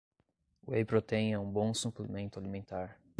Whey 0.67 0.83
protein 0.83 1.31
é 1.33 1.37
um 1.37 1.51
bom 1.51 1.75
suplemento 1.75 2.39
alimentar 2.39 2.99